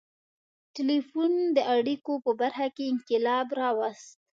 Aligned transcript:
•ټیلیفون 0.75 1.31
د 1.55 1.57
اړیکو 1.75 2.13
په 2.25 2.31
برخه 2.41 2.67
کې 2.75 2.83
انقلاب 2.93 3.47
راوست. 3.59 4.07